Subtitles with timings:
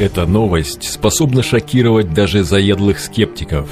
[0.00, 3.68] эта новость способна шокировать даже заядлых скептиков.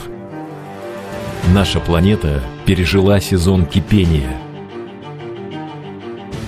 [1.54, 4.37] Наша планета пережила сезон кипения.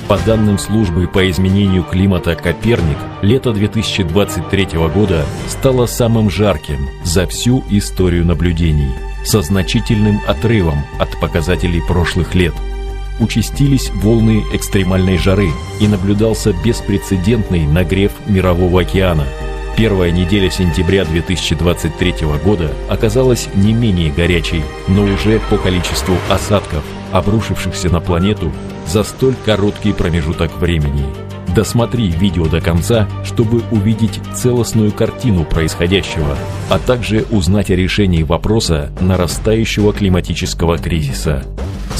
[0.06, 7.64] По данным службы по изменению климата «Коперник», лето 2023 года стало самым жарким за всю
[7.70, 8.90] историю наблюдений,
[9.24, 12.54] со значительным отрывом от показателей прошлых лет–
[13.20, 19.26] участились волны экстремальной жары и наблюдался беспрецедентный нагрев Мирового океана.
[19.76, 27.88] Первая неделя сентября 2023 года оказалась не менее горячей, но уже по количеству осадков, обрушившихся
[27.88, 28.52] на планету
[28.86, 31.04] за столь короткий промежуток времени.
[31.54, 36.36] Досмотри видео до конца, чтобы увидеть целостную картину происходящего,
[36.68, 41.44] а также узнать о решении вопроса нарастающего климатического кризиса.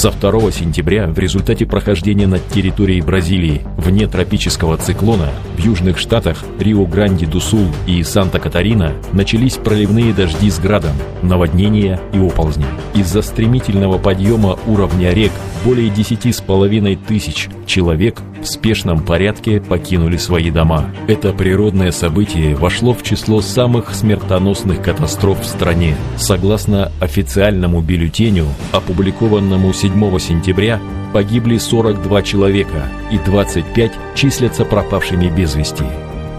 [0.01, 5.29] Со 2 сентября в результате прохождения над территорией Бразилии вне тропического циклона
[5.59, 12.65] в южных штатах Рио-Гранди-ду-Сул и Санта-Катарина начались проливные дожди с градом, наводнения и оползни.
[12.95, 15.33] Из-за стремительного подъема уровня рек
[15.67, 20.87] более 10,5 тысяч человек в спешном порядке покинули свои дома.
[21.09, 25.97] Это природное событие вошло в число самых смертоносных катастроф в стране.
[26.17, 30.81] Согласно официальному бюллетеню, опубликованному 7 сентября,
[31.13, 35.85] погибли 42 человека и 25 числятся пропавшими без вести.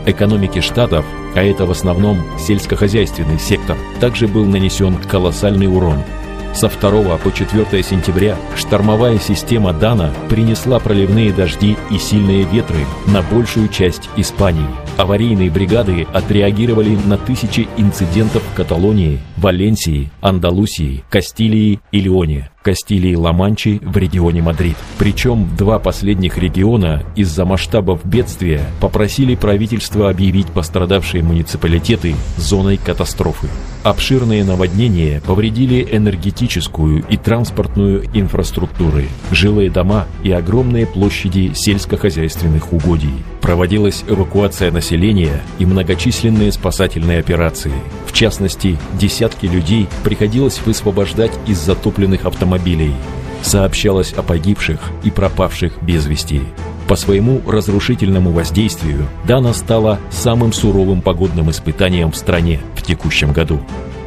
[0.06, 6.00] Экономике штатов, а это в основном сельскохозяйственный сектор, также был нанесен колоссальный урон–
[6.54, 13.22] со 2 по 4 сентября штормовая система Дана принесла проливные дожди и сильные ветры на
[13.22, 14.68] большую часть Испании.
[14.98, 22.52] Аварийные бригады отреагировали на тысячи инцидентов в Каталонии, Валенсии, Андалусии, Кастилии и Леоне.
[22.62, 24.76] Кастилии Ла-Манчи в регионе Мадрид.
[25.00, 33.48] Причем два последних региона из-за масштабов бедствия попросили правительство объявить пострадавшие муниципалитеты зоной катастрофы.
[33.84, 43.24] Обширные наводнения повредили энергетическую и транспортную инфраструктуры, жилые дома и огромные площади сельскохозяйственных угодий.
[43.42, 47.74] Проводилась эвакуация населения и многочисленные спасательные операции.
[48.06, 52.94] В частности, десятки людей приходилось высвобождать из затопленных автомобилей.
[53.42, 56.42] Сообщалось о погибших и пропавших без вести.
[56.88, 63.60] По своему разрушительному воздействию Дана стала самым суровым погодным испытанием в стране в текущем году.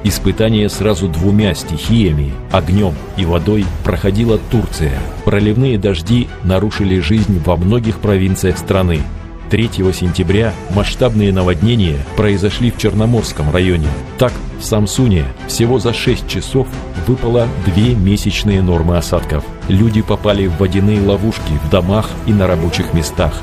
[0.05, 5.01] Испытание сразу двумя стихиями, огнем и водой, проходила Турция.
[5.25, 9.01] Проливные дожди нарушили жизнь во многих провинциях страны,
[9.51, 13.89] 3 сентября масштабные наводнения произошли в Черноморском районе.
[14.19, 16.67] Так, в Самсуне всего за 6 часов
[17.07, 19.45] выпало две месячные нормы осадков.
[19.69, 23.43] Люди попали в водяные ловушки в домах и на рабочих местах.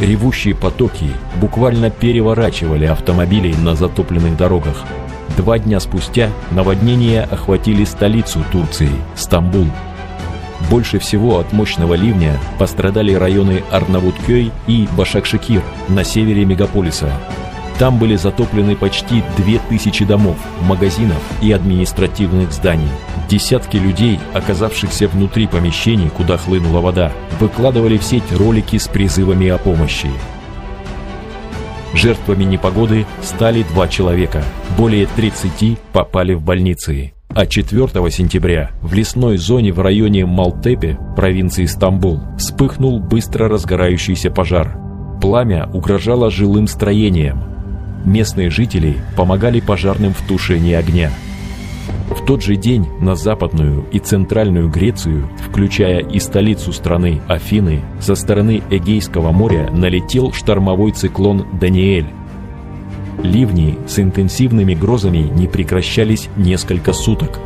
[0.00, 4.84] Ревущие потоки буквально переворачивали автомобили на затопленных дорогах.
[5.36, 9.66] Два дня спустя наводнения охватили столицу Турции– Стамбул–
[10.70, 17.12] больше всего от мощного ливня пострадали районы Арнавуткёй и Башакшекир на севере мегаполиса.
[17.78, 22.88] Там были затоплены почти 2000 домов, магазинов и административных зданий.
[23.28, 29.58] Десятки людей, оказавшихся внутри помещений, куда хлынула вода, выкладывали в сеть ролики с призывами о
[29.58, 30.08] помощи.
[31.92, 34.42] Жертвами непогоды стали два человека.
[34.78, 37.15] Более 30 попали в больницы.
[37.28, 44.78] А 4 сентября в лесной зоне в районе Малтепе, провинции Стамбул, вспыхнул быстро разгорающийся пожар.
[45.20, 47.42] Пламя угрожало жилым строениям.
[48.04, 51.10] Местные жители помогали пожарным в тушении огня.
[52.08, 58.14] В тот же день на западную и центральную Грецию, включая и столицу страны Афины, со
[58.14, 62.06] стороны Эгейского моря налетел штормовой циклон «Даниэль»,
[63.22, 67.40] Ливни с интенсивными грозами не прекращались несколько суток.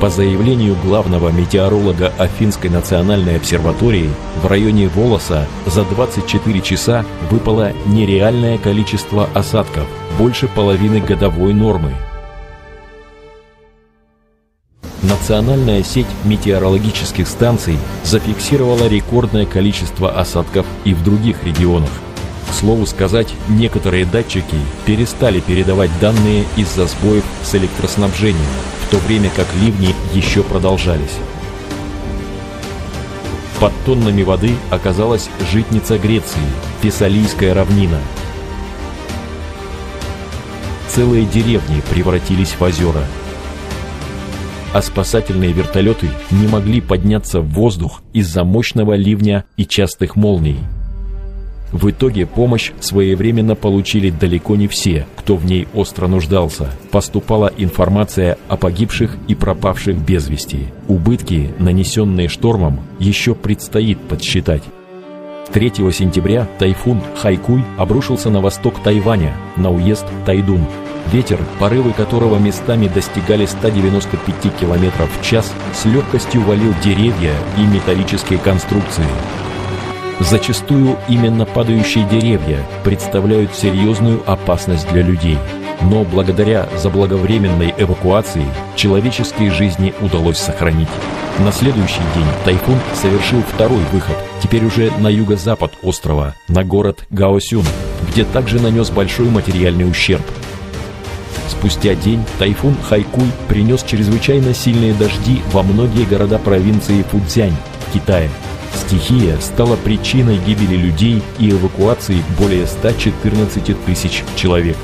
[0.00, 4.10] По заявлению главного метеоролога Афинской национальной обсерватории,
[4.42, 9.86] в районе Волоса за 24 часа выпало нереальное количество осадков,
[10.18, 11.92] больше половины годовой нормы.
[15.02, 21.90] Национальная сеть метеорологических станций зафиксировала рекордное количество осадков и в других регионах–
[22.54, 24.56] слову сказать, некоторые датчики
[24.86, 28.44] перестали передавать данные из-за сбоев с электроснабжением,
[28.86, 31.18] в то время как ливни еще продолжались.
[33.60, 36.40] Под тоннами воды оказалась житница Греции,
[36.80, 37.98] Фессалийская равнина.
[40.88, 43.04] Целые деревни превратились в озера.
[44.72, 50.58] А спасательные вертолеты не могли подняться в воздух из-за мощного ливня и частых молний–
[51.74, 56.70] В итоге помощь своевременно получили далеко не все, кто в ней остро нуждался.
[56.92, 60.68] Поступала информация о погибших и пропавших без вести.
[60.86, 64.62] Убытки, нанесенные штормом, еще предстоит подсчитать.
[65.52, 70.64] 3 сентября тайфун Хайкуй обрушился на восток Тайваня, на уезд Тайдун.
[71.12, 78.38] Ветер, порывы которого местами достигали 195 км в час, с легкостью валил деревья и металлические
[78.38, 79.04] конструкции.
[80.20, 85.38] Зачастую именно падающие деревья представляют серьезную опасность для людей.
[85.82, 88.46] Но благодаря заблаговременной эвакуации
[88.76, 90.88] человеческие жизни удалось сохранить.
[91.40, 97.64] На следующий день тайфун совершил второй выход, теперь уже на юго-запад острова, на город Гаосюн,
[98.08, 100.22] где также нанес большой материальный ущерб.
[101.48, 107.56] Спустя день тайфун Хайкуй принес чрезвычайно сильные дожди во многие города провинции Фудзянь
[107.88, 108.30] в Китае.
[108.86, 114.76] Стихия стала причиной гибели людей и эвакуации более 114 тысяч человек.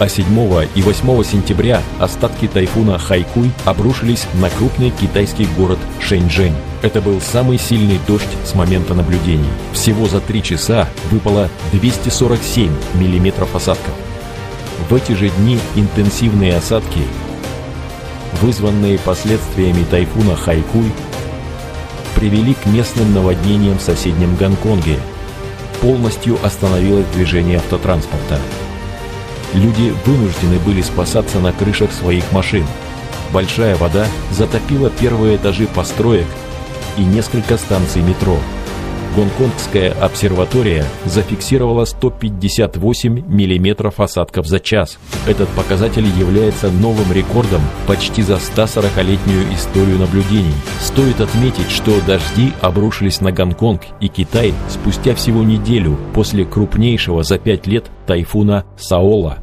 [0.00, 0.26] А 7
[0.74, 6.54] и 8 сентября остатки тайфуна Хайкуй обрушились на крупный китайский город Шэньчжэнь.
[6.82, 9.48] Это был самый сильный дождь с момента наблюдений.
[9.72, 13.94] Всего за три часа выпало 247 миллиметров осадков.
[14.90, 17.00] В эти же дни интенсивные осадки,
[18.42, 20.90] вызванные последствиями тайфуна Хайкуй,
[22.24, 24.98] привели к местным наводнениям в соседнем Гонконге.
[25.82, 28.40] Полностью остановилось движение автотранспорта.
[29.52, 32.64] Люди вынуждены были спасаться на крышах своих машин.
[33.30, 36.26] Большая вода затопила первые этажи построек
[36.96, 38.38] и несколько станций метро–
[39.16, 44.98] Гонконгская обсерватория зафиксировала 158 миллиметров осадков за час.
[45.26, 50.54] Этот показатель является новым рекордом почти за 140-летнюю историю наблюдений.
[50.80, 57.38] Стоит отметить, что дожди обрушились на Гонконг и Китай спустя всего неделю после крупнейшего за
[57.38, 59.38] пять лет тайфуна Саола.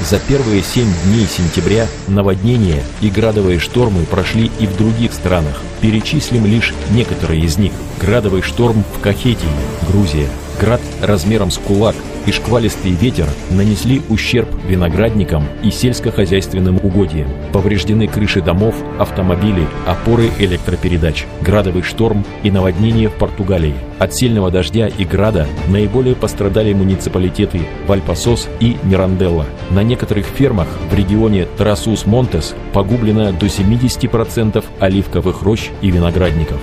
[0.00, 5.60] За первые семь дней сентября наводнения и градовые штормы прошли и в других странах.
[5.80, 7.72] Перечислим лишь некоторые из них.
[8.00, 9.48] Градовый шторм в Кахетии,
[9.88, 10.28] Грузия.
[10.60, 11.96] Град размером с кулак
[12.26, 17.28] и шквалистый ветер нанесли ущерб виноградникам и сельскохозяйственным угодьям.
[17.52, 23.74] Повреждены крыши домов, автомобили, опоры электропередач, градовый шторм и наводнение в Португалии.
[23.98, 29.46] От сильного дождя и града наиболее пострадали муниципалитеты Вальпасос и Миранделла.
[29.70, 36.58] На некоторых фермах в регионе Трасус-Монтес погублено до 70% оливковых рощ и виноградников.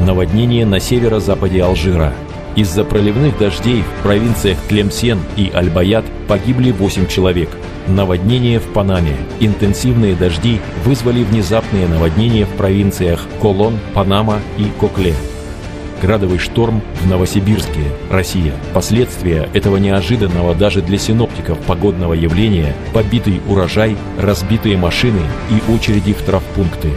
[0.00, 2.12] Наводнение на северо-западе Алжира–
[2.56, 7.48] из-за проливных дождей в провинциях Тлемсен и Альбаят погибли 8 человек.
[7.86, 9.16] Наводнение в Панаме.
[9.40, 15.14] Интенсивные дожди вызвали внезапные наводнения в провинциях Колон, Панама и Кокле.
[16.00, 17.80] Градовый шторм в Новосибирске,
[18.10, 18.52] Россия.
[18.72, 26.22] Последствия этого неожиданного даже для синоптиков погодного явления– побитый урожай, разбитые машины и очереди в
[26.22, 26.90] травпункты.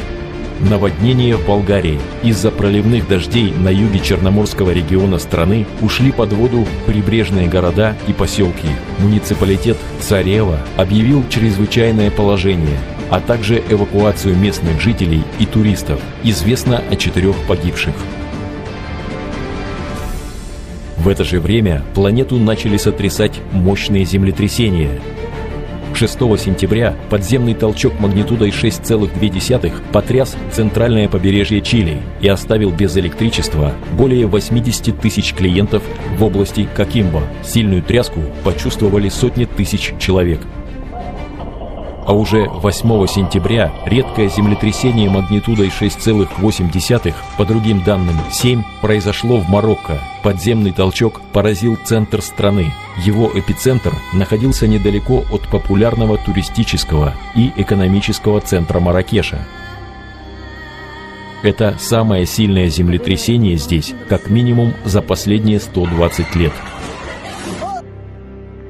[0.70, 2.00] Наводнение в Болгарии.
[2.22, 8.68] Из-за проливных дождей на юге Черноморского региона страны ушли под воду прибрежные города и поселки.
[9.00, 12.78] Муниципалитет Царева объявил чрезвычайное положение,
[13.10, 16.00] а также эвакуацию местных жителей и туристов.
[16.24, 17.96] Известно о четырех погибших.
[20.98, 25.02] В это же время планету начали сотрясать мощные землетрясения–
[25.96, 34.26] 6 сентября подземный толчок магнитудой 6,2 потряс центральное побережье Чили и оставил без электричества более
[34.26, 35.84] 80 тысяч клиентов
[36.18, 37.24] в области Кокимбо.
[37.44, 40.40] Сильную тряску почувствовали сотни тысяч человек.
[42.06, 50.00] А уже 8 сентября редкое землетрясение магнитудой 6,8, по другим данным 7, произошло в Марокко.
[50.24, 52.74] Подземный толчок поразил центр страны.
[53.06, 59.46] Его эпицентр находился недалеко от популярного туристического и экономического центра Маракеша.
[61.44, 66.54] Это самое сильное землетрясение здесь, как минимум за последние 120 лет.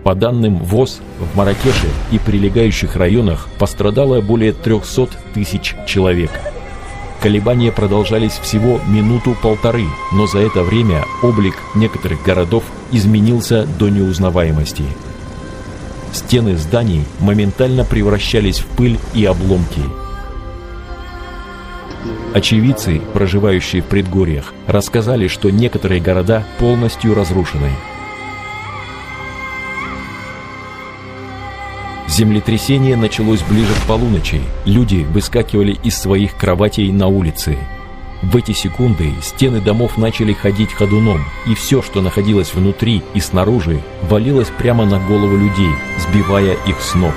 [0.04, 6.32] По данным ВОЗ, в Маракеше и прилегающих районах пострадало более 300 тысяч человек.
[7.22, 14.86] Колебания продолжались всего минуту-полторы, но за это время облик некоторых городов изменился до неузнаваемости.
[16.14, 19.82] Стены зданий моментально превращались в пыль и обломки.
[22.34, 27.70] Очевидцы, проживающие в предгорьях, рассказали, что некоторые города полностью разрушены–
[32.22, 34.42] Землетрясение началось ближе к полуночи.
[34.66, 37.58] Люди выскакивали из своих кроватей на улицы.
[38.22, 43.82] В эти секунды стены домов начали ходить ходуном, и все, что находилось внутри и снаружи,
[44.04, 47.16] валилось прямо на голову людей, сбивая их с ног.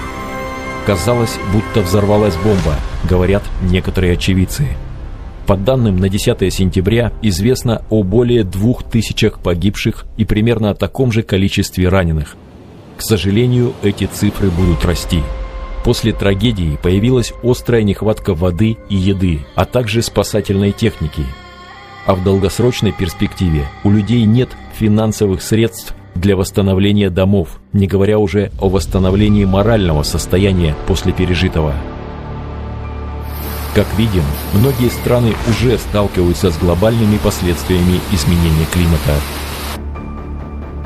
[0.86, 4.68] Казалось, будто взорвалась бомба, говорят некоторые очевидцы.
[5.46, 11.12] По данным на 10 сентября известно о более двух тысячах погибших и примерно о таком
[11.12, 12.38] же количестве раненых.
[12.96, 15.20] К сожалению, эти цифры будут расти.
[15.84, 21.24] После трагедии появилась острая нехватка воды и еды, а также спасательной техники.
[22.06, 28.50] А в долгосрочной перспективе у людей нет финансовых средств для восстановления домов, не говоря уже
[28.60, 31.74] о восстановлении морального состояния после пережитого.
[33.74, 34.22] Как видим,
[34.52, 39.18] многие страны уже сталкиваются с глобальными последствиями изменения климата.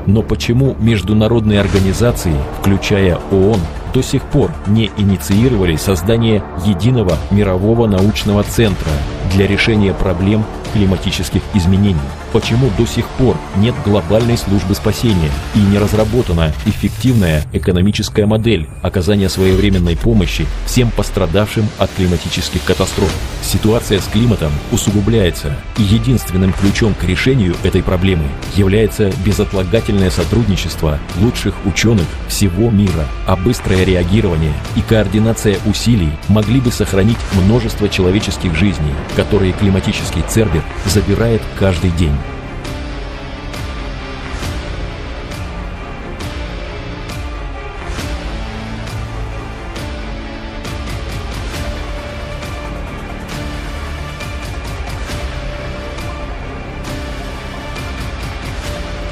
[0.08, 3.60] Но почему международные организации, включая ООН,
[3.92, 8.90] до сих пор не инициировали создание единого мирового научного центра
[9.34, 12.00] для решения проблем климатических изменений?
[12.32, 19.28] Почему до сих пор нет глобальной службы спасения и не разработана эффективная экономическая модель оказания
[19.30, 23.12] своевременной помощи всем пострадавшим от климатических катастроф?
[23.42, 31.54] Ситуация с климатом усугубляется, и единственным ключом к решению этой проблемы является безотлагательное сотрудничество лучших
[31.64, 38.94] ученых всего мира, а быстрое реагирование и координация усилий могли бы сохранить множество человеческих жизней,
[39.16, 42.12] которые климатический Цербер забирает каждый день.